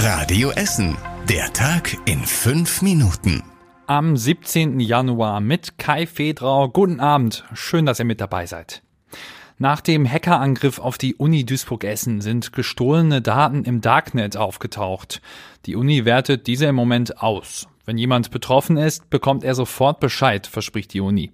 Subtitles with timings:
[0.00, 0.96] Radio Essen.
[1.28, 3.42] Der Tag in fünf Minuten.
[3.88, 4.78] Am 17.
[4.78, 6.68] Januar mit Kai Fedrau.
[6.68, 7.44] Guten Abend.
[7.52, 8.84] Schön, dass ihr mit dabei seid.
[9.58, 15.20] Nach dem Hackerangriff auf die Uni Duisburg-Essen sind gestohlene Daten im Darknet aufgetaucht.
[15.66, 17.66] Die Uni wertet diese im Moment aus.
[17.88, 21.32] Wenn jemand betroffen ist, bekommt er sofort Bescheid, verspricht die Uni.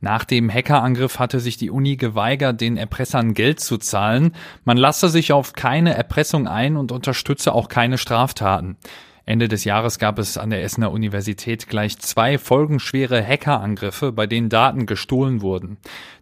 [0.00, 4.30] Nach dem Hackerangriff hatte sich die Uni geweigert, den Erpressern Geld zu zahlen.
[4.64, 8.76] Man lasse sich auf keine Erpressung ein und unterstütze auch keine Straftaten.
[9.24, 14.48] Ende des Jahres gab es an der Essener Universität gleich zwei folgenschwere Hackerangriffe, bei denen
[14.48, 15.76] Daten gestohlen wurden.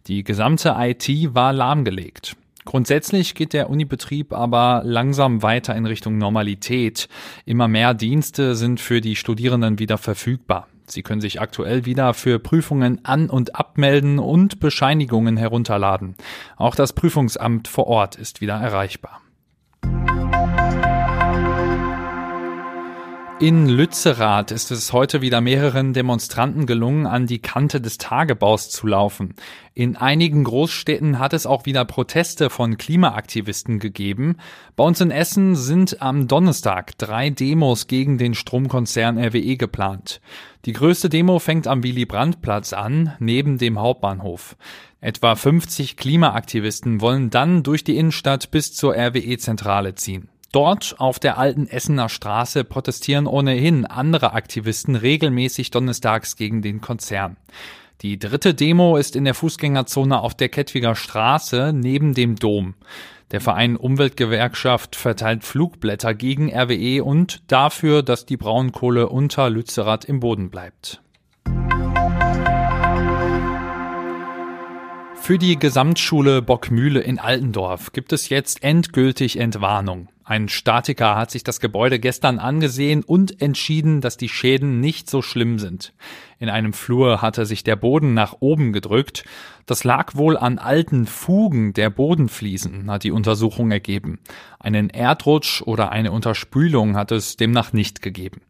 [0.06, 2.36] Die gesamte IT war lahmgelegt.
[2.64, 7.08] Grundsätzlich geht der Unibetrieb aber langsam weiter in Richtung Normalität.
[7.44, 10.68] Immer mehr Dienste sind für die Studierenden wieder verfügbar.
[10.86, 16.14] Sie können sich aktuell wieder für Prüfungen an- und abmelden und Bescheinigungen herunterladen.
[16.56, 19.23] Auch das Prüfungsamt vor Ort ist wieder erreichbar.
[23.44, 28.86] In Lützerath ist es heute wieder mehreren Demonstranten gelungen, an die Kante des Tagebaus zu
[28.86, 29.34] laufen.
[29.74, 34.38] In einigen Großstädten hat es auch wieder Proteste von Klimaaktivisten gegeben.
[34.76, 40.22] Bei uns in Essen sind am Donnerstag drei Demos gegen den Stromkonzern RWE geplant.
[40.64, 44.56] Die größte Demo fängt am Willy-Brandt-Platz an, neben dem Hauptbahnhof.
[45.02, 50.30] Etwa 50 Klimaaktivisten wollen dann durch die Innenstadt bis zur RWE-Zentrale ziehen.
[50.54, 57.36] Dort auf der alten Essener Straße protestieren ohnehin andere Aktivisten regelmäßig donnerstags gegen den Konzern.
[58.02, 62.74] Die dritte Demo ist in der Fußgängerzone auf der Kettwiger Straße neben dem Dom.
[63.32, 70.20] Der Verein Umweltgewerkschaft verteilt Flugblätter gegen RWE und dafür, dass die Braunkohle unter Lützerath im
[70.20, 71.02] Boden bleibt.
[75.16, 80.10] Für die Gesamtschule Bockmühle in Altendorf gibt es jetzt endgültig Entwarnung.
[80.24, 85.20] Ein Statiker hat sich das Gebäude gestern angesehen und entschieden, dass die Schäden nicht so
[85.20, 85.92] schlimm sind.
[86.38, 89.24] In einem Flur hatte sich der Boden nach oben gedrückt.
[89.66, 94.18] Das lag wohl an alten Fugen der Bodenfliesen, hat die Untersuchung ergeben.
[94.58, 98.42] Einen Erdrutsch oder eine Unterspülung hat es demnach nicht gegeben.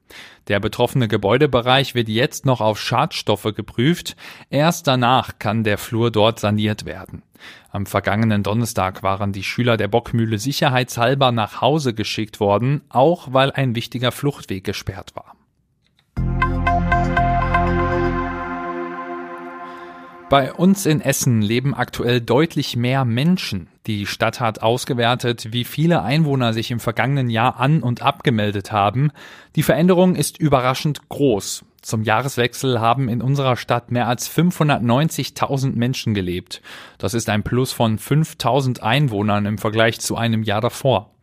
[0.48, 4.16] Der betroffene Gebäudebereich wird jetzt noch auf Schadstoffe geprüft.
[4.50, 7.22] Erst danach kann der Flur dort saniert werden.
[7.70, 13.50] Am vergangenen Donnerstag waren die Schüler der Bockmühle sicherheitshalber nach Hause geschickt worden, auch weil
[13.52, 15.33] ein wichtiger Fluchtweg gesperrt war.
[20.30, 23.68] Bei uns in Essen leben aktuell deutlich mehr Menschen.
[23.86, 29.10] Die Stadt hat ausgewertet, wie viele Einwohner sich im vergangenen Jahr an und abgemeldet haben.
[29.54, 31.64] Die Veränderung ist überraschend groß.
[31.82, 36.62] Zum Jahreswechsel haben in unserer Stadt mehr als 590.000 Menschen gelebt.
[36.96, 41.13] Das ist ein Plus von 5.000 Einwohnern im Vergleich zu einem Jahr davor.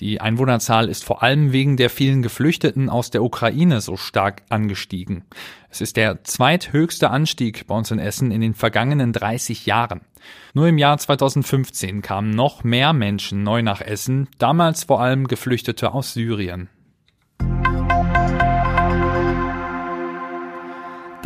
[0.00, 5.24] Die Einwohnerzahl ist vor allem wegen der vielen Geflüchteten aus der Ukraine so stark angestiegen.
[5.70, 10.02] Es ist der zweithöchste Anstieg bei uns in Essen in den vergangenen 30 Jahren.
[10.54, 15.92] Nur im Jahr 2015 kamen noch mehr Menschen neu nach Essen, damals vor allem Geflüchtete
[15.92, 16.68] aus Syrien.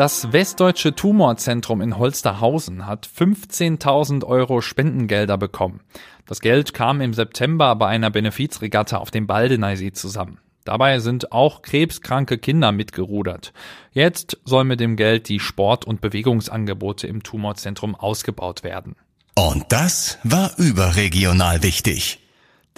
[0.00, 5.80] Das Westdeutsche Tumorzentrum in Holsterhausen hat 15.000 Euro Spendengelder bekommen.
[6.24, 10.38] Das Geld kam im September bei einer Benefizregatta auf dem Baldeneysee zusammen.
[10.64, 13.52] Dabei sind auch krebskranke Kinder mitgerudert.
[13.92, 18.96] Jetzt soll mit dem Geld die Sport- und Bewegungsangebote im Tumorzentrum ausgebaut werden.
[19.34, 22.20] Und das war überregional wichtig.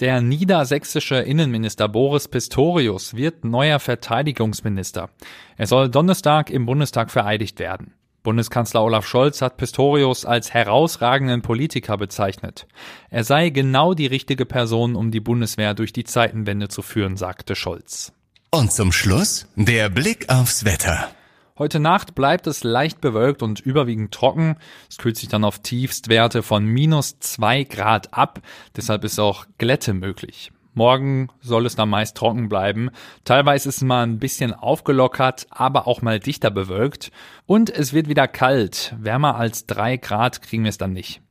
[0.03, 5.09] Der niedersächsische Innenminister Boris Pistorius wird neuer Verteidigungsminister.
[5.55, 7.93] Er soll Donnerstag im Bundestag vereidigt werden.
[8.21, 12.67] Bundeskanzler Olaf Scholz hat Pistorius als herausragenden Politiker bezeichnet.
[13.11, 17.55] Er sei genau die richtige Person, um die Bundeswehr durch die Zeitenwende zu führen, sagte
[17.55, 18.11] Scholz.
[18.51, 21.11] Und zum Schluss der Blick aufs Wetter.
[21.55, 24.57] Heute Nacht bleibt es leicht bewölkt und überwiegend trocken.
[24.89, 28.41] Es kühlt sich dann auf Tiefstwerte von minus zwei Grad ab.
[28.75, 30.51] Deshalb ist auch Glätte möglich.
[30.73, 32.89] Morgen soll es dann meist trocken bleiben.
[33.23, 37.11] Teilweise ist es mal ein bisschen aufgelockert, aber auch mal dichter bewölkt.
[37.45, 38.95] Und es wird wieder kalt.
[38.97, 41.21] Wärmer als drei Grad kriegen wir es dann nicht.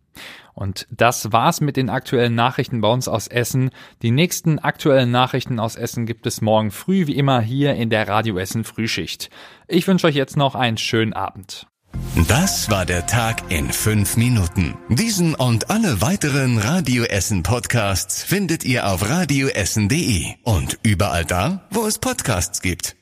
[0.55, 3.71] Und das war's mit den aktuellen Nachrichten bei uns aus Essen.
[4.03, 8.07] Die nächsten aktuellen Nachrichten aus Essen gibt es morgen früh wie immer hier in der
[8.09, 9.31] Radio Essen Frühschicht.
[9.69, 11.67] Ich wünsche euch jetzt noch einen schönen Abend.
[12.29, 14.75] Das war der Tag in fünf Minuten.
[14.89, 21.87] Diesen und alle weiteren Radio Essen Podcasts findet ihr auf radioessen.de und überall da, wo
[21.87, 22.97] es Podcasts gibt.